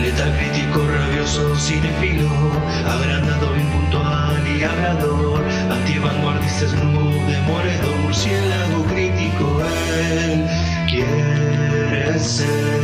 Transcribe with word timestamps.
Letal 0.00 0.32
crítico, 0.36 0.86
rabioso, 0.86 1.56
cinefilo, 1.56 2.28
agrandado, 2.86 3.56
impuntual 3.56 4.46
y 4.46 4.62
hablador, 4.62 5.42
antivanguardista, 5.70 6.68
snoop, 6.68 7.12
demoledor, 7.26 7.96
murciélago 8.02 8.84
crítico, 8.84 9.62
él 10.12 10.46
quiere 10.88 12.18
ser. 12.18 12.74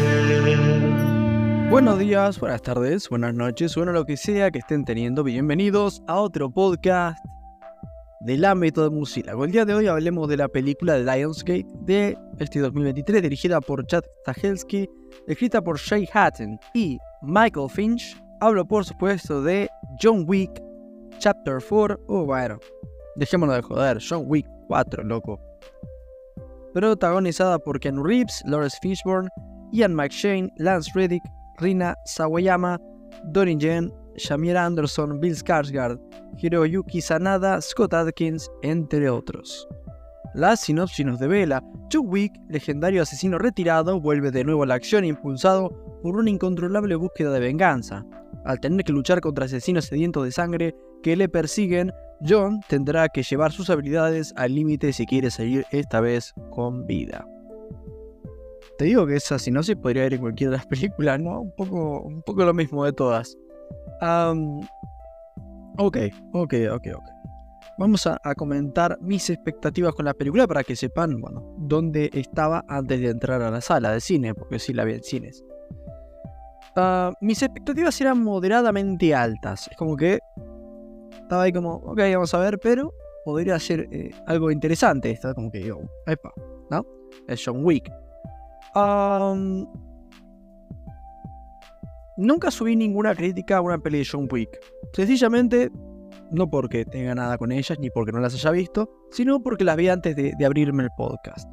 Buenos 1.71 1.99
días, 1.99 2.41
buenas 2.41 2.63
tardes, 2.63 3.09
buenas 3.09 3.35
noches, 3.35 3.77
bueno 3.77 3.93
lo 3.93 4.05
que 4.05 4.17
sea 4.17 4.51
que 4.51 4.59
estén 4.59 4.85
teniendo, 4.85 5.23
bienvenidos 5.23 6.03
a 6.09 6.17
otro 6.17 6.51
podcast 6.51 7.25
del 8.21 8.45
ámbito 8.45 8.83
de 8.83 8.91
Murciélago. 8.91 9.45
El 9.45 9.53
día 9.53 9.65
de 9.65 9.75
hoy 9.75 9.87
hablemos 9.87 10.29
de 10.29 10.37
la 10.37 10.49
película 10.49 10.99
Lionsgate 10.99 11.67
de 11.81 12.19
este 12.39 12.61
2023, 12.61 13.23
dirigida 13.23 13.61
por 13.61 13.87
Chad 13.87 14.05
Stahelski, 14.23 14.89
escrita 15.27 15.63
por 15.63 15.79
Shay 15.79 16.07
Hatton 16.13 16.59
y 16.75 16.99
Michael 17.23 17.71
Finch. 17.71 18.21
Hablo 18.41 18.67
por 18.67 18.85
supuesto 18.85 19.43
de 19.43 19.69
John 20.03 20.25
Wick 20.29 20.63
Chapter 21.19 21.59
4, 21.67 21.99
o 22.09 22.25
bueno, 22.27 22.59
dejémonos 23.17 23.57
de 23.57 23.63
joder, 23.63 23.99
John 24.07 24.25
Wick 24.27 24.47
4, 24.69 25.03
loco. 25.03 25.41
Protagonizada 26.75 27.59
por 27.59 27.81
Ken 27.81 28.03
Reeves, 28.05 28.43
Lawrence 28.45 28.79
Fishburne, 28.83 29.29
Ian 29.73 29.95
McShane, 29.95 30.51
Lance 30.57 30.91
Reddick, 30.95 31.23
Rina 31.59 31.95
Sawayama, 32.05 32.79
Donnie 33.25 33.57
Yen, 33.57 33.93
Shamir 34.17 34.57
Anderson, 34.57 35.21
Bill 35.21 35.35
Skarsgård, 35.35 36.01
Hiroyuki 36.39 37.01
Sanada, 37.01 37.61
Scott 37.61 37.95
Adkins, 37.95 38.51
entre 38.63 39.09
otros. 39.11 39.69
La 40.35 40.55
sinopsis 40.57 41.05
nos 41.05 41.19
devela, 41.19 41.63
John 41.93 42.07
Wick, 42.07 42.33
legendario 42.49 43.03
asesino 43.03 43.39
retirado, 43.39 44.01
vuelve 44.01 44.31
de 44.31 44.45
nuevo 44.45 44.63
a 44.63 44.67
la 44.67 44.75
acción 44.75 45.05
impulsado 45.05 45.71
por 46.03 46.17
una 46.17 46.31
incontrolable 46.31 46.95
búsqueda 46.95 47.33
de 47.33 47.41
venganza. 47.41 48.07
Al 48.45 48.61
tener 48.61 48.85
que 48.85 48.93
luchar 48.93 49.21
contra 49.21 49.47
asesinos 49.47 49.87
sedientos 49.87 50.25
de 50.25 50.33
sangre 50.33 50.75
que 51.03 51.17
le 51.17 51.29
persiguen, 51.29 51.93
John 52.27 52.61
tendrá 52.69 53.09
que 53.09 53.23
llevar 53.23 53.51
sus 53.51 53.71
habilidades 53.71 54.33
al 54.37 54.55
límite 54.55 54.93
si 54.93 55.05
quiere 55.05 55.31
salir 55.31 55.65
esta 55.73 56.01
vez 56.01 56.33
con 56.51 56.87
vida. 56.87 57.27
Te 58.79 58.85
digo 58.85 59.07
que 59.07 59.17
esa 59.17 59.39
sinopsis 59.39 59.77
podría 59.77 60.07
ir 60.07 60.15
en 60.15 60.21
cualquiera 60.21 60.53
de 60.53 60.57
las 60.59 60.67
películas, 60.69 61.21
¿no? 61.21 61.41
Un 61.41 61.55
poco, 61.57 62.03
un 62.03 62.23
poco 62.23 62.45
lo 62.45 62.55
mismo 62.55 62.85
de 62.85 62.93
todas. 62.93 63.37
Ok, 65.79 65.97
ok, 66.33 66.55
ok, 66.73 66.87
ok. 66.97 67.05
Vamos 67.79 68.07
a, 68.07 68.19
comentar 68.37 68.99
mis 69.01 69.31
expectativas 69.31 69.95
con 69.95 70.05
la 70.05 70.13
película 70.13 70.47
para 70.47 70.63
que 70.63 70.77
sepan, 70.77 71.19
bueno, 71.19 71.55
dónde 71.57 72.11
estaba 72.13 72.63
antes 72.69 73.01
de 73.01 73.09
entrar 73.09 73.41
a 73.41 73.51
la 73.51 73.63
sala 73.63 73.93
de 73.93 74.01
cine, 74.01 74.35
porque 74.35 74.59
sí 74.59 74.75
la 74.75 74.85
vi 74.85 74.95
en 74.95 75.03
cines. 75.03 75.43
Ah, 76.77 77.11
mis 77.23 77.43
expectativas 77.43 77.99
eran 78.01 78.23
moderadamente 78.23 79.15
altas. 79.15 79.69
Es 79.71 79.77
como 79.79 79.97
que 79.97 80.19
estaba 81.23 81.45
ahí 81.45 81.53
como, 81.53 81.77
ok, 81.77 81.99
vamos 82.13 82.35
a 82.35 82.39
ver, 82.39 82.59
pero 82.59 82.93
podría 83.25 83.59
ser 83.59 83.89
eh, 83.91 84.11
algo 84.27 84.51
interesante. 84.51 85.11
Está 85.11 85.33
como 85.33 85.51
que, 85.51 85.63
yo, 85.63 85.79
epa, 86.07 86.33
¿no? 86.71 86.85
Es 87.29 87.43
John 87.45 87.65
Wick. 87.65 87.91
Nunca 92.21 92.51
subí 92.51 92.77
ninguna 92.77 93.15
crítica 93.15 93.57
a 93.57 93.61
una 93.61 93.79
peli 93.79 93.99
de 93.99 94.09
John 94.11 94.29
Wick. 94.31 94.61
Sencillamente, 94.93 95.71
no 96.31 96.49
porque 96.49 96.85
tenga 96.85 97.15
nada 97.15 97.39
con 97.39 97.51
ellas 97.51 97.79
ni 97.81 97.91
porque 97.91 98.13
no 98.13 98.21
las 98.21 98.35
haya 98.35 98.51
visto, 98.51 98.89
sino 99.11 99.43
porque 99.43 99.65
las 99.65 99.77
vi 99.77 99.89
antes 99.89 100.15
de, 100.15 100.35
abrirme 100.45 100.85
el 100.85 100.91
podcast. 100.97 101.49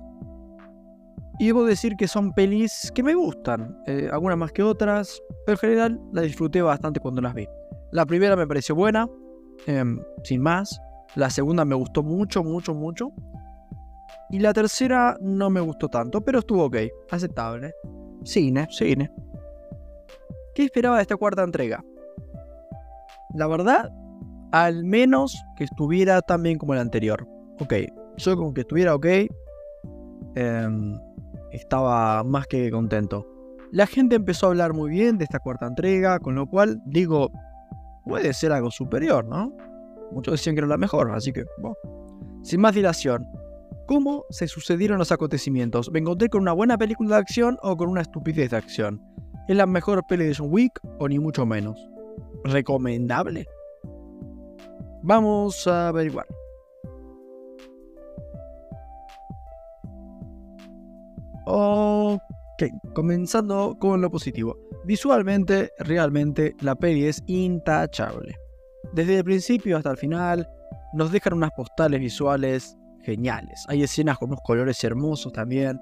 Y 1.40 1.48
debo 1.48 1.66
decir 1.66 1.96
que 1.98 2.08
son 2.08 2.34
pelis 2.34 2.92
que 2.94 3.04
me 3.04 3.14
gustan, 3.14 3.78
eh, 3.86 4.09
algunas 4.12 4.38
más 4.38 4.52
que 4.52 4.64
otras, 4.64 5.22
pero 5.46 5.56
en 5.56 5.59
general 5.59 6.02
las 6.12 6.26
disfruté 6.26 6.62
bastante 6.62 7.00
cuando 7.00 7.22
las 7.22 7.34
vi. 7.34 7.48
La 7.92 8.06
primera 8.06 8.36
me 8.36 8.48
pareció 8.48 8.76
buena, 8.76 9.08
em, 9.68 10.00
sin 10.24 10.42
más. 10.42 10.80
La 11.16 11.30
segunda 11.30 11.64
me 11.64 11.75
gustó 11.75 12.03
mucho, 12.03 12.44
mucho, 12.44 12.74
mucho. 12.74 13.14
Y 14.30 14.40
la 14.40 14.52
tercera 14.52 15.16
no 15.22 15.50
me 15.50 15.62
gustó 15.62 15.88
tanto, 15.88 16.22
pero 16.22 16.40
estuvo 16.40 16.66
ok, 16.66 16.78
aceptable. 17.12 17.72
Cine, 18.24 18.68
cine. 18.72 19.09
¿Qué 20.57 20.63
esperaba 20.63 20.95
de 20.95 21.03
esta 21.03 21.18
cuarta 21.18 21.44
entrega? 21.44 21.85
La 23.35 23.45
verdad, 23.45 23.91
al 24.51 24.84
menos 24.85 25.40
que 25.56 25.66
estuviera 25.66 26.19
tan 26.23 26.41
bien 26.41 26.57
como 26.57 26.73
la 26.73 26.81
anterior. 26.81 27.28
Ok, 27.59 27.75
yo 28.18 28.35
con 28.35 28.56
que 28.56 28.62
estuviera 28.62 28.96
ok, 28.96 29.06
em, 30.34 31.00
estaba 31.51 32.23
más 32.23 32.47
que 32.47 32.72
contento. 32.72 33.23
La 33.72 33.85
gente 33.85 34.16
empezó 34.16 34.47
a 34.47 34.50
hablar 34.50 34.73
muy 34.73 34.90
bien 34.90 35.19
de 35.19 35.25
esta 35.25 35.38
cuarta 35.38 35.67
entrega, 35.67 36.17
con 36.17 36.34
lo 36.34 36.47
cual 36.47 36.81
digo, 36.88 37.29
puede 38.03 38.34
ser 38.34 38.51
algo 38.51 38.72
superior, 38.72 39.25
¿no? 39.25 39.56
Muchos 40.12 40.31
decían 40.31 40.56
que 40.56 40.62
era 40.62 40.67
la 40.67 40.78
mejor, 40.78 41.12
así 41.12 41.31
que, 41.31 41.46
bueno. 41.59 41.78
Sin 42.41 42.62
más 42.62 42.73
dilación, 42.73 43.28
¿Cómo 43.88 44.25
se 44.29 44.50
sucedieron 44.50 44.97
los 44.97 45.13
acontecimientos? 45.13 45.90
¿Me 45.91 46.00
encontré 46.00 46.28
con 46.28 46.41
una 46.41 46.51
buena 46.51 46.78
película 46.78 47.16
de 47.16 47.22
acción 47.22 47.57
o 47.62 47.78
con 47.78 47.88
una 47.88 48.01
estupidez 48.01 48.51
de 48.51 48.57
acción? 48.57 49.01
¿Es 49.47 49.56
la 49.56 49.66
mejor 49.66 50.06
peli 50.06 50.25
de 50.25 50.35
John 50.35 50.50
Wick 50.52 50.80
o 51.00 51.08
ni 51.08 51.19
mucho 51.19 51.46
menos? 51.46 51.80
¿Recomendable? 52.44 53.47
Vamos 55.03 55.66
a 55.68 55.88
averiguar. 55.88 56.28
Ok, 61.46 62.63
comenzando 62.94 63.78
con 63.80 64.02
lo 64.02 64.12
positivo. 64.12 64.58
Visualmente, 64.84 65.72
realmente, 65.79 66.53
la 66.59 66.75
peli 66.75 67.06
es 67.06 67.24
intachable. 67.28 68.35
Desde 68.91 69.19
el 69.19 69.24
principio 69.24 69.78
hasta 69.78 69.91
el 69.91 69.97
final, 69.97 70.50
nos 70.94 71.09
dejan 71.09 71.34
unas 71.34 71.52
postales 71.52 72.02
visuales 72.02 72.78
geniales. 73.02 73.64
Hay 73.69 73.84
escenas 73.84 74.18
con 74.18 74.29
unos 74.29 74.41
colores 74.44 74.84
hermosos 74.84 75.31
también. 75.31 75.79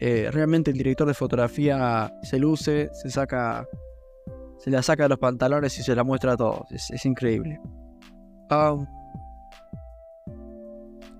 Eh, 0.00 0.30
realmente 0.32 0.70
el 0.70 0.78
director 0.78 1.06
de 1.06 1.12
fotografía 1.12 2.10
se 2.22 2.38
luce, 2.38 2.88
se 2.94 3.10
saca, 3.10 3.68
se 4.58 4.70
la 4.70 4.82
saca 4.82 5.02
de 5.02 5.10
los 5.10 5.18
pantalones 5.18 5.78
y 5.78 5.82
se 5.82 5.94
la 5.94 6.04
muestra 6.04 6.32
a 6.32 6.36
todos. 6.38 6.62
Es, 6.70 7.04
increíble. 7.04 7.60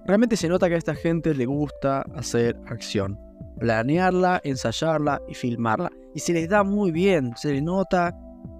realmente 0.06 0.36
se 0.36 0.48
nota 0.48 0.68
que 0.68 0.74
a 0.76 0.78
esta 0.78 0.94
gente 0.94 1.34
le 1.34 1.44
gusta 1.44 2.04
hacer 2.14 2.58
acción. 2.66 3.18
Planearla, 3.58 4.40
ensayarla 4.44 5.20
y 5.28 5.34
filmarla. 5.34 5.90
Y 6.14 6.20
se 6.20 6.32
les 6.32 6.48
da 6.48 6.64
muy 6.64 6.90
bien, 6.90 7.32
se 7.36 7.52
le 7.52 7.60
nota 7.60 8.16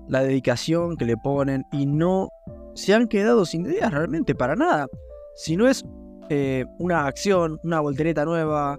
la 0.06 0.22
dedicación 0.22 0.96
que 0.96 1.06
le 1.06 1.16
ponen 1.16 1.64
y 1.72 1.86
no 1.86 2.28
se 2.74 2.92
han 2.94 3.08
quedado 3.08 3.46
sin 3.46 3.64
ideas 3.64 3.90
realmente 3.90 4.34
para 4.34 4.54
nada. 4.54 4.86
Si 5.34 5.56
no 5.56 5.66
es 5.66 5.82
eh, 6.28 6.66
una 6.78 7.06
acción, 7.06 7.58
una 7.64 7.80
voltereta 7.80 8.26
nueva. 8.26 8.78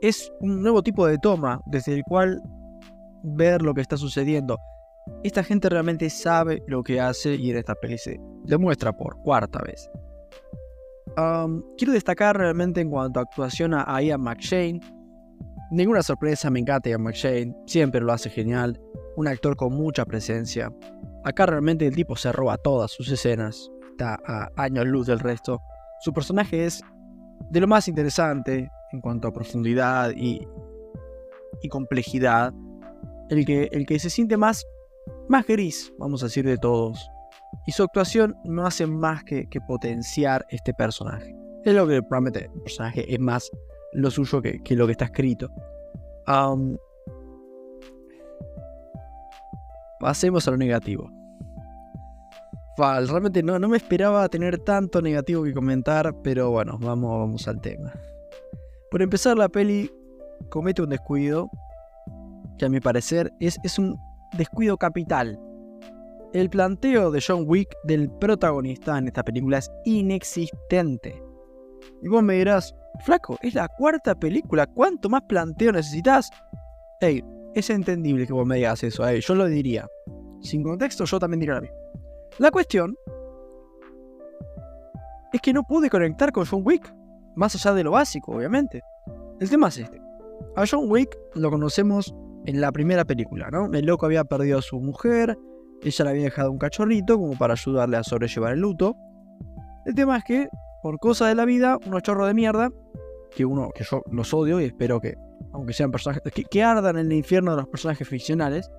Es 0.00 0.32
un 0.40 0.62
nuevo 0.62 0.82
tipo 0.82 1.06
de 1.06 1.18
toma 1.18 1.60
desde 1.66 1.94
el 1.94 2.02
cual 2.04 2.42
ver 3.22 3.62
lo 3.62 3.74
que 3.74 3.80
está 3.80 3.96
sucediendo. 3.96 4.58
Esta 5.22 5.42
gente 5.42 5.68
realmente 5.68 6.08
sabe 6.10 6.62
lo 6.66 6.82
que 6.82 7.00
hace 7.00 7.34
y 7.34 7.50
en 7.50 7.58
esta 7.58 7.74
peli 7.74 7.98
se 7.98 8.18
demuestra 8.44 8.92
por 8.92 9.20
cuarta 9.22 9.60
vez. 9.62 9.90
quiero 11.76 11.92
destacar 11.92 12.36
realmente 12.36 12.80
en 12.80 12.90
cuanto 12.90 13.20
a 13.20 13.24
actuación 13.24 13.74
a 13.74 14.00
Ian 14.00 14.22
McShane. 14.22 14.80
Ninguna 15.70 16.02
sorpresa, 16.02 16.50
me 16.50 16.60
encanta 16.60 16.88
Ian 16.88 17.02
McShane, 17.02 17.54
siempre 17.66 18.00
lo 18.00 18.12
hace 18.12 18.30
genial. 18.30 18.80
Un 19.16 19.28
actor 19.28 19.56
con 19.56 19.74
mucha 19.74 20.04
presencia. 20.04 20.72
Acá 21.24 21.46
realmente 21.46 21.86
el 21.86 21.94
tipo 21.94 22.16
se 22.16 22.32
roba 22.32 22.56
todas 22.56 22.90
sus 22.92 23.10
escenas. 23.10 23.70
Está 23.90 24.18
a 24.26 24.48
años 24.56 24.86
luz 24.86 25.06
del 25.06 25.18
resto. 25.18 25.60
Su 26.00 26.12
personaje 26.12 26.64
es 26.64 26.82
de 27.50 27.60
lo 27.60 27.66
más 27.66 27.88
interesante 27.88 28.70
en 28.92 29.00
cuanto 29.00 29.28
a 29.28 29.32
profundidad 29.32 30.12
y, 30.16 30.46
complejidad. 31.68 32.52
El 33.28 33.44
que, 33.44 33.98
se 33.98 34.10
siente 34.10 34.36
más, 34.36 34.64
gris, 35.46 35.92
vamos 35.98 36.22
a 36.22 36.26
decir, 36.26 36.44
de 36.44 36.58
todos. 36.58 37.08
Y 37.66 37.72
su 37.72 37.82
actuación 37.82 38.36
no 38.44 38.66
hace 38.66 38.86
más 38.86 39.24
que, 39.24 39.46
potenciar 39.66 40.44
este 40.50 40.74
personaje. 40.74 41.34
Es 41.64 41.74
lo 41.74 41.86
que 41.86 42.02
promete 42.02 42.44
el 42.44 42.62
personaje 42.62 43.12
es 43.12 43.20
más 43.20 43.50
lo 43.92 44.10
suyo 44.10 44.40
que, 44.40 44.60
lo 44.70 44.86
que 44.86 44.92
está 44.92 45.06
escrito. 45.06 45.50
pasemos 50.00 50.48
a 50.48 50.50
lo 50.52 50.56
negativo 50.56 51.10
realmente 52.80 53.42
no, 53.42 53.58
me 53.68 53.76
esperaba 53.76 54.28
tener 54.28 54.58
tanto 54.58 55.02
negativo 55.02 55.44
que 55.44 55.52
comentar, 55.52 56.14
pero 56.22 56.50
bueno, 56.50 56.78
vamos 56.80 57.46
al 57.48 57.60
tema. 57.60 57.92
Por 58.90 59.02
empezar, 59.02 59.36
la 59.38 59.48
peli 59.48 59.90
comete 60.48 60.82
un 60.82 60.90
descuido, 60.90 61.50
que 62.58 62.66
a 62.66 62.68
mi 62.68 62.80
parecer 62.80 63.32
es, 63.40 63.78
un 63.78 63.98
descuido 64.36 64.76
capital. 64.76 65.38
El 66.32 66.50
planteo 66.50 67.10
de 67.10 67.22
John 67.26 67.44
Wick 67.46 67.68
del 67.84 68.10
protagonista 68.10 68.98
en 68.98 69.06
esta 69.08 69.22
película 69.22 69.58
es 69.58 69.70
inexistente. 69.84 71.22
Y 72.02 72.08
vos 72.08 72.22
me 72.22 72.34
dirás, 72.34 72.74
flaco, 73.04 73.38
es 73.42 73.54
la 73.54 73.68
cuarta 73.68 74.14
película, 74.14 74.66
¿cuánto 74.66 75.08
más 75.08 75.22
planteo 75.22 75.72
necesitas? 75.72 76.28
Hey, 77.00 77.24
es 77.54 77.70
entendible 77.70 78.26
que 78.26 78.32
vos 78.32 78.46
me 78.46 78.56
digas 78.56 78.82
eso. 78.82 79.10
Yo 79.10 79.34
lo 79.34 79.46
diría. 79.46 79.86
Sin 80.40 80.62
contexto, 80.62 81.04
yo 81.04 81.18
también 81.18 81.40
diría 81.40 81.54
lo 81.56 81.62
mismo. 81.62 81.76
La 82.38 82.50
cuestión 82.50 82.96
es 85.32 85.40
que 85.40 85.52
no 85.52 85.62
pude 85.62 85.88
conectar 85.88 86.32
con 86.32 86.44
John 86.44 86.62
Wick. 86.64 86.92
Más 87.40 87.54
allá 87.54 87.72
de 87.72 87.84
lo 87.84 87.92
básico, 87.92 88.32
obviamente. 88.32 88.82
El 89.40 89.48
tema 89.48 89.68
es 89.68 89.78
este. 89.78 89.98
A 90.56 90.64
John 90.70 90.90
Wick 90.90 91.16
lo 91.34 91.50
conocemos 91.50 92.14
en 92.44 92.60
la 92.60 92.70
primera 92.70 93.06
película, 93.06 93.48
¿no? 93.50 93.64
El 93.72 93.86
loco 93.86 94.04
había 94.04 94.24
perdido 94.24 94.58
a 94.58 94.62
su 94.62 94.78
mujer, 94.78 95.38
ella 95.80 96.04
le 96.04 96.10
había 96.10 96.24
dejado 96.24 96.52
un 96.52 96.58
cachorrito 96.58 97.16
como 97.16 97.38
para 97.38 97.54
ayudarle 97.54 97.96
a 97.96 98.04
sobrellevar 98.04 98.52
el 98.52 98.60
luto. 98.60 98.94
El 99.86 99.94
tema 99.94 100.18
es 100.18 100.24
que, 100.24 100.48
por 100.82 100.98
cosa 100.98 101.28
de 101.28 101.34
la 101.34 101.46
vida, 101.46 101.78
unos 101.86 102.02
chorros 102.02 102.26
de 102.26 102.34
mierda, 102.34 102.68
que 103.34 103.46
uno, 103.46 103.70
que 103.74 103.84
yo 103.84 104.02
los 104.10 104.34
odio 104.34 104.60
y 104.60 104.64
espero 104.64 105.00
que, 105.00 105.16
aunque 105.54 105.72
sean 105.72 105.90
personajes, 105.90 106.22
que, 106.50 106.62
ardan 106.62 106.98
en 106.98 107.06
el 107.06 107.12
infierno 107.14 107.52
de 107.52 107.62
los 107.62 107.68
personajes 107.68 108.06
ficcionales. 108.06 108.70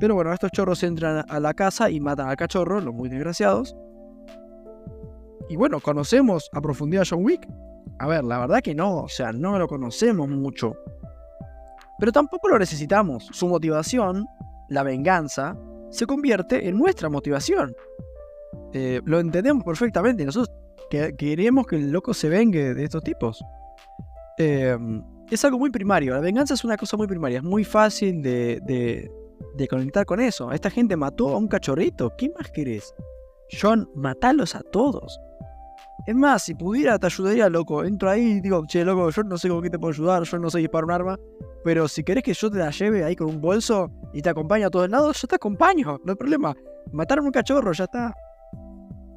Pero 0.00 0.16
bueno, 0.16 0.32
estos 0.32 0.50
chorros 0.50 0.82
entran 0.82 1.24
a 1.28 1.38
la 1.38 1.54
casa 1.54 1.88
y 1.88 2.00
matan 2.00 2.30
al 2.30 2.36
cachorro, 2.36 2.80
los 2.80 2.92
muy 2.92 3.08
desgraciados. 3.08 3.76
Y 5.48 5.54
bueno, 5.54 5.78
¿conocemos 5.78 6.50
a 6.52 6.60
profundidad 6.60 7.02
a 7.02 7.06
John 7.08 7.24
Wick? 7.24 7.46
A 7.98 8.06
ver, 8.06 8.24
la 8.24 8.38
verdad 8.38 8.60
que 8.62 8.74
no, 8.74 9.02
o 9.02 9.08
sea, 9.08 9.32
no 9.32 9.58
lo 9.58 9.68
conocemos 9.68 10.28
mucho. 10.28 10.76
Pero 11.98 12.12
tampoco 12.12 12.48
lo 12.48 12.58
necesitamos. 12.58 13.28
Su 13.32 13.48
motivación, 13.48 14.26
la 14.68 14.82
venganza, 14.82 15.56
se 15.90 16.06
convierte 16.06 16.68
en 16.68 16.76
nuestra 16.76 17.08
motivación. 17.08 17.74
Eh, 18.72 19.00
lo 19.04 19.20
entendemos 19.20 19.64
perfectamente. 19.64 20.24
Nosotros 20.24 20.54
queremos 20.90 21.66
que 21.66 21.76
el 21.76 21.90
loco 21.90 22.12
se 22.12 22.28
vengue 22.28 22.74
de 22.74 22.84
estos 22.84 23.02
tipos. 23.02 23.42
Em, 24.38 25.02
es 25.30 25.44
algo 25.44 25.58
muy 25.58 25.70
primario. 25.70 26.14
La 26.14 26.20
venganza 26.20 26.54
es 26.54 26.64
una 26.64 26.76
cosa 26.76 26.96
muy 26.96 27.06
primaria. 27.06 27.38
Es 27.38 27.44
muy 27.44 27.64
fácil 27.64 28.22
de, 28.22 28.60
de, 28.62 29.68
conectar 29.68 30.04
con 30.04 30.20
eso. 30.20 30.52
Esta 30.52 30.70
gente 30.70 30.96
mató 30.96 31.30
a 31.30 31.38
un 31.38 31.48
cachorrito. 31.48 32.12
¿Qué 32.18 32.30
más 32.38 32.50
querés? 32.50 32.94
John, 33.58 33.88
matalos 33.94 34.54
a 34.54 34.60
todos. 34.60 35.18
Es 36.06 36.14
más, 36.14 36.44
si 36.44 36.54
pudiera 36.54 36.98
te 36.98 37.06
ayudaría, 37.06 37.48
loco. 37.48 37.82
Entro 37.84 38.08
ahí 38.08 38.22
y 38.22 38.40
digo, 38.40 38.64
che, 38.66 38.84
loco, 38.84 39.10
yo 39.10 39.22
no 39.24 39.36
sé 39.36 39.48
con 39.48 39.62
te 39.68 39.78
puedo 39.78 39.92
ayudar, 39.92 40.22
yo 40.22 40.38
no 40.38 40.48
sé 40.50 40.58
disparar 40.58 40.84
un 40.84 40.90
arma. 40.92 41.18
Pero 41.64 41.88
si 41.88 42.04
querés 42.04 42.22
que 42.22 42.32
yo 42.32 42.48
te 42.48 42.58
la 42.58 42.70
lleve 42.70 43.02
ahí 43.02 43.16
con 43.16 43.28
un 43.28 43.40
bolso 43.40 43.90
y 44.12 44.22
te 44.22 44.28
acompañe 44.28 44.64
a 44.64 44.70
todos 44.70 44.88
lados, 44.88 45.20
yo 45.20 45.26
te 45.26 45.34
acompaño, 45.34 45.98
no 46.04 46.12
hay 46.12 46.16
problema. 46.16 46.54
Mataron 46.92 47.26
un 47.26 47.32
cachorro, 47.32 47.72
ya 47.72 47.84
está. 47.84 48.14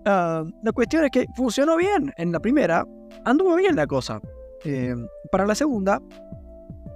Ah, 0.06 0.44
la 0.64 0.72
cuestión 0.72 1.04
es 1.04 1.12
que 1.12 1.28
funcionó 1.36 1.78
bien 1.78 2.12
en 2.18 2.32
la 2.32 2.40
primera, 2.40 2.84
anduvo 3.26 3.56
bien 3.56 3.76
la 3.76 3.86
cosa. 3.86 4.20
Eh, 4.66 4.96
para 5.32 5.46
la 5.46 5.54
segunda, 5.54 6.02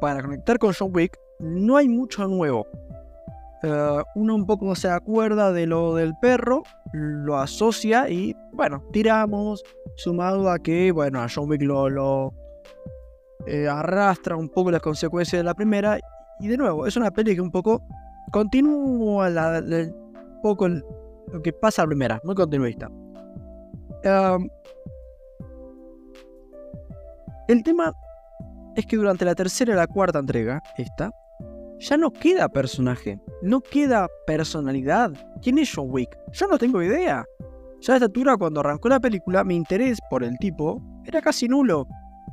para 0.01 0.23
conectar 0.23 0.57
con 0.57 0.73
John 0.73 0.91
Wick, 0.91 1.15
no 1.39 1.77
hay 1.77 1.87
mucho 1.87 2.27
nuevo. 2.27 2.65
Eh, 3.63 4.03
uno 4.15 4.35
un 4.35 4.45
poco 4.45 4.75
se 4.75 4.89
acuerda 4.89 5.53
de 5.53 5.65
lo 5.65 5.95
del 5.95 6.13
perro, 6.21 6.63
lo 6.91 7.37
asocia 7.37 8.09
y 8.09 8.35
bueno, 8.51 8.83
tiramos, 8.91 9.63
sumado 9.95 10.49
a 10.49 10.59
que, 10.59 10.91
bueno, 10.91 11.21
a 11.21 11.27
John 11.33 11.49
Wick 11.49 11.61
lo, 11.61 12.33
eh, 13.47 13.67
arrastra 13.69 14.35
un 14.35 14.49
poco 14.49 14.69
las 14.69 14.81
consecuencias 14.81 15.39
de 15.39 15.43
la 15.45 15.53
primera. 15.53 15.97
Y 16.41 16.49
de 16.49 16.57
nuevo, 16.57 16.85
es 16.85 16.97
una 16.97 17.09
peli 17.11 17.35
que 17.35 17.41
un 17.41 17.51
poco 17.51 17.81
continúa 18.33 19.29
la, 19.29 19.63
poco 20.41 20.67
lo 20.67 21.41
que 21.41 21.53
pasa 21.53 21.83
a 21.83 21.85
la 21.85 21.89
primera, 21.89 22.21
muy 22.25 22.35
continuista. 22.35 22.89
el 27.47 27.63
tema 27.63 27.93
es 28.75 28.85
que 28.85 28.97
durante 28.97 29.23
la 29.23 29.35
tercera 29.35 29.71
y 29.71 29.77
la 29.77 29.87
cuarta 29.87 30.19
entrega, 30.19 30.61
esta, 30.77 31.11
ya 31.83 31.97
no 31.97 32.11
queda 32.11 32.47
personaje, 32.47 33.19
no 33.41 33.59
queda 33.59 34.07
personalidad. 34.25 35.11
¿Quién 35.41 35.57
es 35.57 35.71
John 35.75 35.87
Wick? 35.89 36.17
Yo 36.31 36.47
no 36.47 36.57
tengo 36.57 36.81
idea. 36.81 37.25
Ya 37.81 37.93
a 37.93 37.95
esta 37.97 38.05
altura, 38.05 38.37
cuando 38.37 38.61
arrancó 38.61 38.87
la 38.87 39.01
película, 39.01 39.43
mi 39.43 39.55
interés 39.55 39.99
por 40.09 40.23
el 40.23 40.37
tipo 40.37 40.81
era 41.05 41.21
casi 41.21 41.49
nulo. 41.49 41.85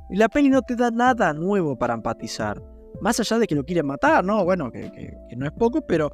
Y 0.08 0.17
la 0.17 0.29
peli 0.29 0.50
no 0.50 0.62
te 0.62 0.76
da 0.76 0.93
nada 0.93 1.32
nuevo 1.32 1.76
para 1.76 1.94
empatizar. 1.94 2.62
Más 3.00 3.19
allá 3.19 3.41
de 3.41 3.47
que 3.49 3.56
lo 3.56 3.64
quieren 3.64 3.87
matar, 3.87 4.25
¿no? 4.25 4.44
Bueno, 4.44 4.70
que, 4.70 5.17
no 5.37 5.47
es 5.47 5.53
poco, 5.53 5.85
pero 5.85 6.11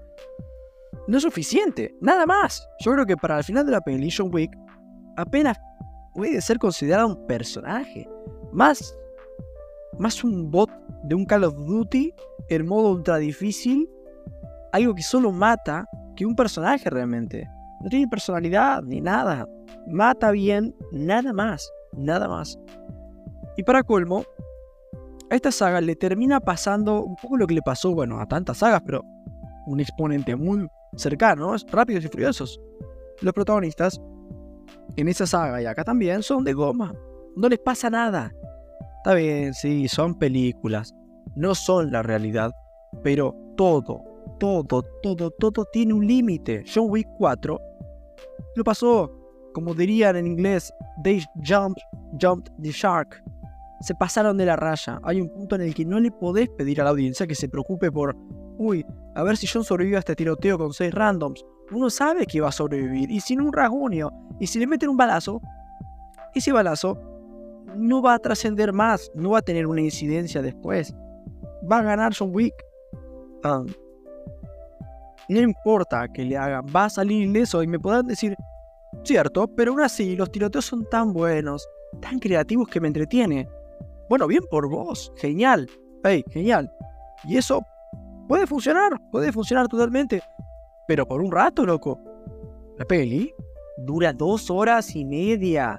no 1.07 1.19
es 1.19 1.23
suficiente. 1.23 1.95
Nada 2.01 2.25
más. 2.25 2.67
Yo 2.81 2.93
creo 2.93 3.05
que 3.05 3.17
para 3.19 3.37
el 3.37 3.45
final 3.45 3.67
de 3.67 3.73
la 3.73 3.83
peli, 3.83 4.11
John 4.11 4.31
Wick 4.33 4.57
apenas 5.19 5.59
puede 6.15 6.41
ser 6.41 6.59
considerado 6.59 7.09
un 7.09 7.27
personaje. 7.27 8.09
Más, 8.53 8.97
más 9.99 10.25
un 10.25 10.51
bot 10.51 10.71
de 11.07 11.15
un 11.15 11.25
Call 11.25 11.45
of 11.45 11.55
Duty 11.55 12.13
en 12.49 12.67
modo 12.67 12.93
ultra 12.93 13.17
difícil. 13.19 13.89
Algo 14.73 14.95
que 14.95 15.03
solo 15.03 15.33
mata 15.33 15.87
que 16.17 16.27
un 16.27 16.35
personaje 16.35 16.91
realmente. 16.91 17.49
No 17.83 17.89
tiene 17.89 18.09
personalidad 18.09 18.83
ni 18.83 19.01
nada. 19.01 19.47
Mata 19.87 20.31
bien, 20.31 20.75
nada 20.93 21.33
más. 21.33 21.71
Nada 21.93 22.29
más. 22.29 22.59
Y 23.57 23.63
para 23.63 23.83
colmo, 23.83 24.25
a 25.31 25.35
esta 25.35 25.51
saga 25.51 25.81
le 25.81 25.97
termina 25.97 26.41
pasando 26.41 27.03
un 27.05 27.17
poco 27.17 27.37
lo 27.37 27.47
que 27.47 27.55
le 27.55 27.63
pasó, 27.63 27.95
bueno, 27.95 28.21
a 28.21 28.27
tantas 28.27 28.59
sagas, 28.59 28.83
pero 28.85 29.03
un 29.67 29.81
exponente 29.81 30.37
muy 30.37 30.69
cercano, 30.97 31.55
Rápidos 31.71 32.05
y 32.05 32.09
Furiosos. 32.09 32.61
Los 33.23 33.33
protagonistas 33.33 34.01
en 34.97 35.09
esa 35.09 35.27
saga 35.27 35.63
y 35.63 35.67
acá 35.67 35.85
también 35.85 36.23
son 36.23 36.45
de 36.45 36.53
goma. 36.53 36.93
No 37.35 37.49
les 37.49 37.59
pasa 37.59 37.91
nada. 37.91 38.33
Está 39.07 39.15
bien, 39.15 39.55
sí, 39.55 39.87
son 39.87 40.19
películas. 40.19 40.93
No 41.37 41.55
son 41.55 41.93
la 41.93 42.03
realidad. 42.03 42.51
Pero 43.05 43.37
todo, 43.57 44.03
todo, 44.41 44.83
todo, 45.01 45.31
todo 45.31 45.65
tiene 45.73 45.93
un 45.93 46.05
límite. 46.05 46.65
John 46.67 46.87
Wick 46.89 47.07
4 47.19 47.57
lo 48.57 48.65
pasó, 48.65 49.09
como 49.55 49.75
dirían 49.75 50.17
en 50.17 50.27
inglés, 50.27 50.73
they 51.05 51.23
jumped, 51.47 51.81
jumped 52.21 52.51
the 52.61 52.73
shark 52.73 53.23
se 53.81 53.95
pasaron 53.95 54.39
de 54.39 54.47
la 54.47 54.57
raya. 54.57 54.99
Hay 55.05 55.21
un 55.21 55.29
punto 55.29 55.55
en 55.55 55.61
el 55.61 55.73
que 55.73 55.85
no 55.85 56.01
le 56.01 56.11
podés 56.11 56.49
pedir 56.49 56.81
a 56.81 56.85
la 56.85 56.91
audiencia 56.91 57.29
que 57.29 57.37
se 57.37 57.49
preocupe 57.49 57.93
por, 57.93 58.17
uy, 58.59 58.85
a 59.15 59.23
ver 59.23 59.37
si 59.37 59.47
John 59.47 59.63
sobrevive 59.63 59.99
a 59.99 60.01
este 60.01 60.17
tiroteo 60.17 60.59
con 60.59 60.73
seis 60.73 60.93
randoms. 60.93 61.45
Uno 61.71 61.91
sabe 61.91 62.27
que 62.27 62.41
va 62.41 62.49
a 62.49 62.53
sobrevivir, 62.53 63.09
y 63.09 63.21
sin 63.21 63.41
un 63.41 63.53
rasguño, 63.53 64.11
y 64.41 64.49
si 64.49 64.59
le 64.59 64.67
meten 64.67 64.89
un 64.89 64.97
balazo, 64.97 65.41
ese 66.35 66.51
balazo 66.51 67.16
no 67.77 68.03
va 68.03 68.15
a 68.15 68.19
trascender 68.19 68.73
más, 68.73 69.11
no 69.15 69.31
va 69.31 69.39
a 69.39 69.43
tener 69.43 69.67
una 69.67 69.81
incidencia 69.81 70.43
después. 70.43 70.95
Va 71.71 71.79
a 71.79 71.83
ganar 71.83 72.13
John 72.17 72.31
Wick. 72.33 72.55
Ah, 73.45 73.65
no 75.29 75.41
importa 75.41 76.07
que 76.09 76.25
le 76.25 76.37
hagan, 76.37 76.65
va 76.75 76.85
a 76.85 76.91
salir 76.91 77.29
ileso 77.29 77.63
y 77.63 77.67
me 77.67 77.79
podrán 77.79 78.07
decir, 78.07 78.37
cierto, 79.03 79.49
pero 79.49 79.73
aún 79.73 79.81
así 79.81 80.17
los 80.17 80.31
tiroteos 80.31 80.65
son 80.65 80.89
tan 80.89 81.13
buenos, 81.13 81.69
tan 82.01 82.19
creativos 82.19 82.69
que 82.69 82.81
me 82.81 82.89
entretiene. 82.89 83.49
Bueno, 84.09 84.27
bien 84.27 84.43
por 84.51 84.69
vos, 84.69 85.13
genial. 85.17 85.69
Hey, 86.05 86.25
genial. 86.31 86.71
Y 87.25 87.37
eso 87.37 87.61
puede 88.29 88.47
funcionar, 88.47 89.01
puede 89.11 89.33
funcionar 89.33 89.67
totalmente. 89.67 90.23
Pero 90.87 91.07
por 91.07 91.21
un 91.21 91.33
rato, 91.33 91.67
loco. 91.67 91.99
La 92.79 92.85
peli 92.85 93.35
dura 93.79 94.13
dos 94.13 94.51
horas 94.51 94.95
y 94.95 95.05
media. 95.05 95.79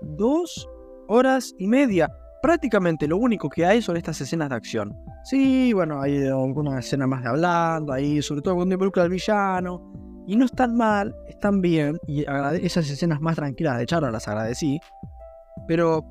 Dos 0.00 0.68
horas 1.10 1.54
y 1.58 1.66
media. 1.66 2.08
Prácticamente 2.40 3.06
lo 3.06 3.18
único 3.18 3.50
que 3.50 3.66
hay 3.66 3.82
son 3.82 3.96
estas 3.96 4.20
escenas 4.20 4.48
de 4.48 4.54
acción. 4.54 4.96
Sí, 5.24 5.72
bueno, 5.72 6.00
hay 6.00 6.26
algunas 6.26 6.86
escenas 6.86 7.08
más 7.08 7.22
de 7.22 7.28
hablando, 7.28 7.92
ahí, 7.92 8.22
sobre 8.22 8.40
todo 8.40 8.54
cuando 8.54 8.74
involucra 8.74 9.02
al 9.02 9.10
villano. 9.10 9.92
Y 10.26 10.36
no 10.36 10.44
están 10.44 10.76
mal, 10.76 11.14
están 11.28 11.60
bien. 11.60 11.98
Y 12.06 12.24
esas 12.62 12.88
escenas 12.88 13.20
más 13.20 13.36
tranquilas 13.36 13.78
de 13.78 13.86
Charo 13.86 14.10
las 14.10 14.28
agradecí. 14.28 14.78
Pero 15.66 16.04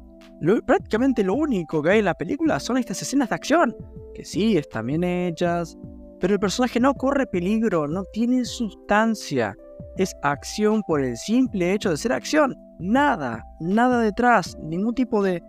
prácticamente 0.65 1.23
lo 1.23 1.33
único 1.33 1.81
que 1.81 1.91
hay 1.91 1.99
en 1.99 2.05
la 2.05 2.13
película 2.13 2.59
son 2.59 2.77
estas 2.77 3.01
escenas 3.01 3.29
de 3.29 3.35
acción, 3.35 3.75
que 4.13 4.25
sí, 4.25 4.57
están 4.57 4.87
bien 4.87 5.03
hechas, 5.03 5.77
pero 6.19 6.33
el 6.33 6.39
personaje 6.39 6.79
no 6.79 6.93
corre 6.93 7.25
peligro, 7.27 7.87
no 7.87 8.03
tiene 8.05 8.45
sustancia. 8.45 9.55
Es 9.97 10.15
acción 10.21 10.81
por 10.87 11.01
el 11.01 11.17
simple 11.17 11.73
hecho 11.73 11.89
de 11.89 11.97
ser 11.97 12.13
acción. 12.13 12.55
Nada, 12.79 13.43
nada 13.59 14.01
detrás, 14.01 14.57
ningún 14.61 14.93
tipo 14.93 15.23
de, 15.23 15.41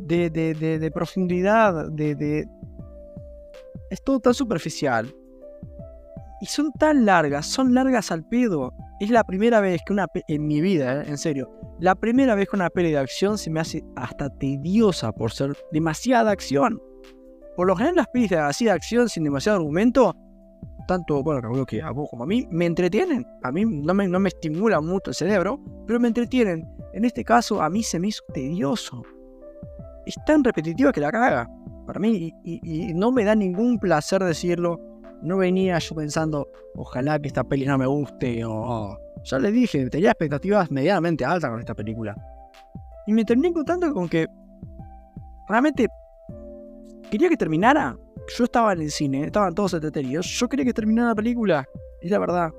de, 0.00 0.30
de, 0.30 0.90
profundidad, 0.90 1.90
de... 1.90 2.46
Es 3.90 4.02
todo 4.02 4.20
tan 4.20 4.34
superficial. 4.34 5.14
Y 6.40 6.46
son 6.46 6.72
tan 6.72 7.04
largas, 7.04 7.46
son 7.46 7.74
largas 7.74 8.10
al 8.10 8.24
pedo. 8.26 8.72
Es 9.00 9.10
la 9.10 9.24
primera 9.24 9.60
vez 9.60 9.80
que 9.86 9.92
una... 9.92 10.06
En 10.28 10.46
mi 10.46 10.60
vida, 10.60 11.02
eh, 11.02 11.04
en 11.08 11.18
serio 11.18 11.50
la 11.82 11.96
primera 11.96 12.36
vez 12.36 12.48
que 12.48 12.54
una 12.54 12.70
peli 12.70 12.92
de 12.92 12.98
acción 12.98 13.36
se 13.36 13.50
me 13.50 13.58
hace 13.58 13.82
hasta 13.96 14.30
tediosa 14.30 15.10
por 15.10 15.32
ser 15.32 15.56
demasiada 15.72 16.30
acción. 16.30 16.80
Por 17.56 17.66
lo 17.66 17.76
general 17.76 17.96
las 17.96 18.08
pelis 18.08 18.32
así 18.32 18.64
de 18.64 18.70
acción 18.70 19.08
sin 19.08 19.24
demasiado 19.24 19.58
argumento, 19.58 20.16
tanto, 20.86 21.22
bueno, 21.22 21.66
que 21.66 21.82
a 21.82 21.90
vos 21.90 22.08
como 22.10 22.24
a 22.24 22.26
mí, 22.26 22.46
me 22.50 22.66
entretienen. 22.66 23.26
A 23.42 23.52
mí 23.52 23.64
no 23.64 23.94
me, 23.94 24.08
no 24.08 24.18
me 24.18 24.28
estimula 24.28 24.80
mucho 24.80 25.10
el 25.10 25.14
cerebro, 25.14 25.60
pero 25.86 26.00
me 26.00 26.08
entretienen. 26.08 26.68
En 26.92 27.04
este 27.04 27.24
caso, 27.24 27.62
a 27.62 27.70
mí 27.70 27.82
se 27.82 27.98
me 27.98 28.08
hizo 28.08 28.22
tedioso. 28.32 29.02
Es 30.06 30.16
tan 30.26 30.42
repetitiva 30.44 30.92
que 30.92 31.00
la 31.00 31.10
caga. 31.10 31.48
Para 31.86 31.98
mí, 31.98 32.32
y, 32.44 32.92
no 32.94 33.10
me 33.12 33.24
da 33.24 33.34
ningún 33.34 33.78
placer 33.78 34.22
decirlo. 34.22 34.80
No 35.22 35.36
venía 35.36 35.78
yo 35.78 35.94
pensando, 35.94 36.48
ojalá 36.74 37.18
que 37.18 37.28
esta 37.28 37.44
peli 37.44 37.64
no 37.64 37.78
me 37.78 37.86
guste, 37.86 38.44
o. 38.44 38.98
ya 39.24 39.38
le 39.38 39.52
dije, 39.52 39.88
tenía 39.88 40.10
expectativas 40.10 40.70
medianamente 40.70 41.24
altas 41.24 41.50
con 41.50 41.60
esta 41.60 41.74
película. 41.74 42.16
Y 43.06 43.12
me 43.12 43.24
terminé 43.24 43.48
encontrando 43.48 43.92
con 43.92 44.08
que. 44.08 44.26
Realmente. 45.48 45.88
Quería 47.12 47.28
que 47.28 47.36
terminara. 47.36 47.94
Yo 48.38 48.44
estaba 48.44 48.72
en 48.72 48.80
el 48.80 48.90
cine, 48.90 49.24
estaban 49.26 49.54
todos 49.54 49.74
entretenidos. 49.74 50.26
Yo 50.28 50.48
quería 50.48 50.64
que 50.64 50.72
terminara 50.72 51.08
la 51.08 51.14
película. 51.14 51.68
Es 52.00 52.10
la 52.10 52.18
verdad. 52.18 52.50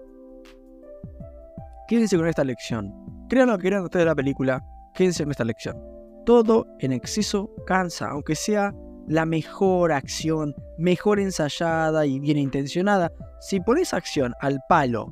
Quédense 1.88 2.16
con 2.18 2.28
esta 2.28 2.44
lección. 2.44 2.94
Crean 3.30 3.48
lo 3.48 3.58
que 3.58 3.62
quieran 3.62 3.84
ustedes 3.84 4.04
de 4.04 4.10
la 4.12 4.16
película. 4.16 4.64
Quédense 4.94 5.24
con 5.24 5.32
esta 5.32 5.44
lección. 5.44 5.76
Todo 6.24 6.68
en 6.78 6.92
exceso 6.92 7.50
cansa, 7.66 8.10
aunque 8.10 8.36
sea 8.36 8.72
la 9.08 9.26
mejor 9.26 9.92
acción, 9.92 10.54
mejor 10.78 11.20
ensayada 11.20 12.06
y 12.06 12.20
bien 12.20 12.38
intencionada. 12.38 13.12
Si 13.42 13.60
pones 13.60 13.92
acción 13.92 14.36
al 14.40 14.60
palo 14.70 15.12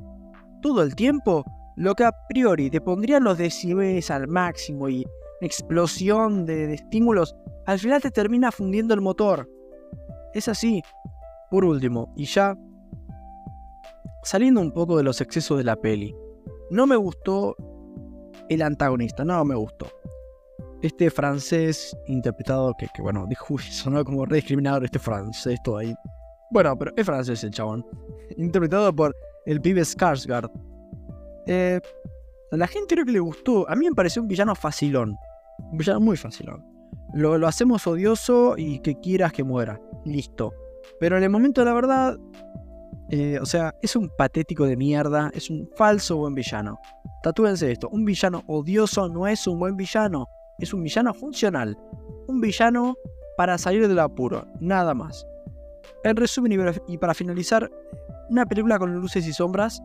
todo 0.60 0.84
el 0.84 0.94
tiempo, 0.94 1.44
lo 1.74 1.96
que 1.96 2.04
a 2.04 2.12
priori 2.28 2.70
te 2.70 2.80
pondría 2.80 3.18
los 3.18 3.38
decibeles 3.38 4.08
al 4.12 4.28
máximo 4.28 4.88
y 4.88 5.04
explosión 5.40 6.46
de, 6.46 6.74
estímulos, 6.74 7.34
al 7.66 7.78
final 7.78 8.00
te 8.00 8.10
termina 8.10 8.52
fundiendo 8.52 8.94
el 8.94 9.00
motor. 9.00 9.48
Es 10.34 10.48
así. 10.48 10.82
Por 11.50 11.64
último, 11.64 12.12
y 12.16 12.24
ya 12.24 12.56
saliendo 14.22 14.60
un 14.60 14.72
poco 14.72 14.96
de 14.96 15.02
los 15.02 15.20
excesos 15.20 15.58
de 15.58 15.64
la 15.64 15.76
peli, 15.76 16.16
no 16.70 16.86
me 16.86 16.96
gustó 16.96 17.54
el 18.48 18.62
antagonista, 18.62 19.24
no 19.24 19.44
me 19.44 19.54
gustó 19.54 19.86
este 20.82 21.10
francés 21.10 21.96
interpretado, 22.06 22.74
que, 22.76 22.88
bueno, 23.00 23.26
dijo, 23.28 23.56
sonó 23.58 24.04
como 24.04 24.26
re 24.26 24.36
discriminador 24.36 24.84
este 24.84 24.98
francés 24.98 25.58
todo 25.64 25.78
ahí. 25.78 25.94
Bueno, 26.50 26.76
pero 26.76 26.92
es 26.96 27.06
francés 27.06 27.42
el 27.44 27.50
chabón. 27.50 27.86
Interpretado 28.36 28.94
por 28.94 29.16
el 29.46 29.60
pibe 29.60 29.82
Skarsgård. 29.82 30.50
Eh, 31.46 31.80
a 32.50 32.56
la 32.56 32.66
gente 32.66 32.94
creo 32.94 33.06
que 33.06 33.12
le 33.12 33.20
gustó. 33.20 33.68
A 33.70 33.74
mí 33.74 33.88
me 33.88 33.94
pareció 33.94 34.20
un 34.20 34.28
villano 34.28 34.54
facilón. 34.54 35.16
Un 35.70 35.78
villano 35.78 36.00
muy 36.00 36.16
facilón. 36.16 36.62
Lo, 37.14 37.38
lo 37.38 37.46
hacemos 37.46 37.86
odioso 37.86 38.54
y 38.56 38.80
que 38.80 38.98
quieras 39.00 39.32
que 39.32 39.44
muera. 39.44 39.80
Listo. 40.04 40.52
Pero 40.98 41.16
en 41.16 41.24
el 41.24 41.30
momento 41.30 41.60
de 41.60 41.64
la 41.64 41.74
verdad, 41.74 42.18
eh, 43.10 43.38
o 43.40 43.46
sea, 43.46 43.74
es 43.82 43.94
un 43.96 44.10
patético 44.16 44.66
de 44.66 44.76
mierda, 44.76 45.30
es 45.34 45.50
un 45.50 45.68
falso 45.76 46.16
buen 46.16 46.34
villano. 46.34 46.78
Tatúense 47.22 47.70
esto, 47.70 47.88
un 47.90 48.04
villano 48.04 48.42
odioso 48.46 49.08
no 49.08 49.26
es 49.26 49.46
un 49.46 49.58
buen 49.58 49.76
villano 49.76 50.28
es 50.62 50.72
un 50.72 50.82
villano 50.82 51.12
funcional. 51.12 51.76
Un 52.28 52.40
villano 52.40 52.94
para 53.36 53.58
salir 53.58 53.88
del 53.88 53.98
apuro, 53.98 54.46
nada 54.60 54.94
más. 54.94 55.26
En 56.04 56.16
resumen 56.16 56.74
y 56.88 56.98
para 56.98 57.14
finalizar, 57.14 57.70
una 58.30 58.46
película 58.46 58.78
con 58.78 58.94
luces 58.94 59.26
y 59.26 59.32
sombras, 59.32 59.82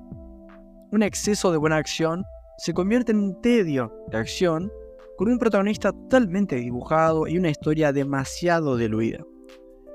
un 0.91 1.03
exceso 1.03 1.51
de 1.51 1.57
buena 1.57 1.77
acción, 1.77 2.23
se 2.59 2.73
convierte 2.73 3.11
en 3.11 3.19
un 3.19 3.41
tedio 3.41 3.91
de 4.11 4.17
acción 4.17 4.71
con 5.17 5.29
un 5.29 5.39
protagonista 5.39 5.91
totalmente 5.91 6.55
dibujado 6.55 7.27
y 7.27 7.37
una 7.37 7.49
historia 7.49 7.91
demasiado 7.91 8.77
diluida. 8.77 9.25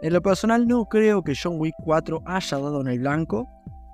En 0.03 0.13
lo 0.13 0.21
personal 0.21 0.67
no 0.67 0.87
creo 0.87 1.23
que 1.23 1.35
John 1.41 1.61
Wick 1.61 1.75
4 1.85 2.23
haya 2.27 2.59
dado 2.59 2.81
en 2.81 2.89
el 2.89 2.99
blanco, 2.99 3.49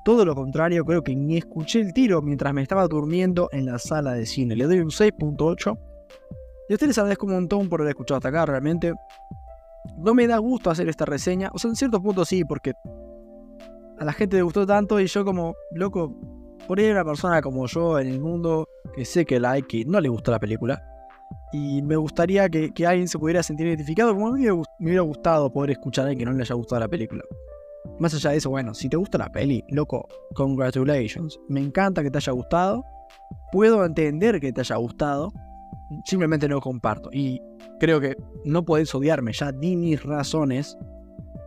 todo 0.06 0.24
lo 0.24 0.34
contrario, 0.34 0.86
creo 0.86 1.02
que 1.02 1.14
ni 1.14 1.36
escuché 1.36 1.80
el 1.80 1.92
tiro 1.92 2.22
mientras 2.22 2.54
me 2.54 2.62
estaba 2.62 2.88
durmiendo 2.88 3.50
en 3.52 3.66
la 3.66 3.78
sala 3.78 4.14
de 4.14 4.24
cine. 4.24 4.56
Le 4.56 4.64
doy 4.64 4.78
un 4.78 4.88
6.8 4.88 5.78
y 6.68 6.72
a 6.72 6.74
ustedes 6.74 6.88
les 6.88 6.98
agradezco 6.98 7.26
un 7.26 7.32
montón 7.32 7.68
por 7.68 7.82
haber 7.82 7.90
escuchado 7.90 8.16
hasta 8.16 8.30
acá, 8.30 8.46
realmente. 8.46 8.94
No 9.98 10.14
me 10.14 10.26
da 10.26 10.38
gusto 10.38 10.70
hacer 10.70 10.88
esta 10.88 11.04
reseña. 11.04 11.50
O 11.52 11.58
sea, 11.58 11.68
en 11.68 11.76
cierto 11.76 12.02
punto 12.02 12.24
sí, 12.24 12.42
porque 12.42 12.72
a 13.98 14.04
la 14.04 14.14
gente 14.14 14.36
le 14.36 14.42
gustó 14.42 14.66
tanto 14.66 14.98
y 14.98 15.06
yo 15.06 15.26
como, 15.26 15.54
loco, 15.72 16.14
por 16.66 16.78
ahí 16.78 16.90
una 16.90 17.04
persona 17.04 17.42
como 17.42 17.66
yo 17.66 17.98
en 17.98 18.08
el 18.08 18.20
mundo 18.20 18.66
que 18.94 19.04
sé 19.04 19.26
que 19.26 19.38
la 19.38 19.52
hay 19.52 19.62
que 19.62 19.84
no 19.84 20.00
le 20.00 20.08
gustó 20.08 20.30
la 20.30 20.38
película. 20.38 20.82
Y 21.52 21.82
me 21.82 21.96
gustaría 21.96 22.48
que, 22.48 22.72
alguien 22.86 23.08
se 23.08 23.18
pudiera 23.18 23.42
sentir 23.42 23.66
identificado 23.66 24.14
como 24.14 24.28
a 24.28 24.32
mí 24.32 24.42
me, 24.42 24.52
hubiera 24.52 25.02
gustado 25.02 25.50
poder 25.52 25.70
escuchar 25.72 26.04
a 26.04 26.08
alguien 26.08 26.18
que 26.18 26.24
no 26.30 26.36
le 26.36 26.42
haya 26.42 26.54
gustado 26.54 26.80
la 26.80 26.88
película. 26.88 27.22
Más 27.98 28.14
allá 28.14 28.30
de 28.30 28.36
eso, 28.36 28.50
bueno, 28.50 28.74
si 28.74 28.88
te 28.88 28.96
gusta 28.96 29.18
la 29.18 29.30
peli, 29.30 29.64
loco, 29.68 30.06
congratulations. 30.34 31.38
Me 31.48 31.60
encanta 31.60 32.02
que 32.02 32.10
te 32.10 32.18
haya 32.18 32.32
gustado. 32.32 32.84
Puedo 33.50 33.84
entender 33.84 34.40
que 34.40 34.52
te 34.52 34.60
haya 34.60 34.76
gustado 34.76 35.32
simplemente 36.04 36.48
no 36.48 36.60
comparto. 36.60 37.10
Y 37.12 37.40
creo 37.80 38.00
que 38.00 38.16
no 38.44 38.64
podéis 38.64 38.94
odiarme, 38.94 39.32
ya 39.32 39.52
di 39.52 39.76
mis 39.76 40.02
razones 40.02 40.76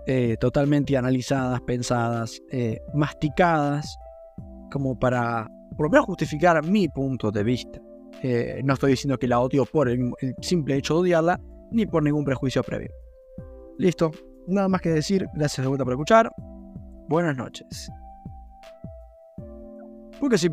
eh, 0.08 0.36
totalmente 0.40 0.98
analizadas, 0.98 1.62
pensadas, 1.62 2.42
eh, 2.52 2.82
masticadas, 2.94 3.98
como 4.72 4.98
para 4.98 5.48
por 5.78 5.88
lo 5.88 5.90
menos 5.92 6.06
justificar 6.06 6.64
mi 6.66 6.88
punto 6.88 7.32
de 7.32 7.44
vista. 7.44 7.80
Eh, 8.24 8.62
no 8.64 8.74
estoy 8.74 8.92
diciendo 8.92 9.18
que 9.18 9.28
la 9.28 9.40
odio 9.40 9.66
por 9.66 9.90
el, 9.90 10.12
simple 10.42 10.76
hecho 10.76 10.96
de 10.96 11.00
odiarla, 11.02 11.40
ni 11.72 11.86
por 11.86 12.04
ningún 12.04 12.24
prejuicio 12.24 12.64
previo. 12.64 12.92
Listo, 13.78 14.12
nada 14.48 14.68
más 14.68 14.82
que 14.82 14.90
decir, 14.90 15.28
gracias 15.34 15.64
de 15.64 15.68
vuelta 15.68 15.84
por 15.84 15.94
escuchar. 15.94 16.32
Buenas 17.08 17.36
noches. 17.36 17.90
Porque 20.20 20.38
si 20.38 20.50